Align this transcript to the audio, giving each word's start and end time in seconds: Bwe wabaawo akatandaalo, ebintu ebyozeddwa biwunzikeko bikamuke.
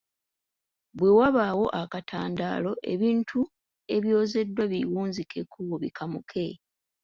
Bwe 0.97 1.09
wabaawo 1.17 1.65
akatandaalo, 1.81 2.71
ebintu 2.93 3.39
ebyozeddwa 3.95 4.63
biwunzikeko 4.71 5.59
bikamuke. 5.81 6.47